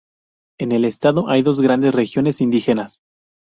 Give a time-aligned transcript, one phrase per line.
[0.59, 3.01] En el estado hay dos grandes regiones indígenas.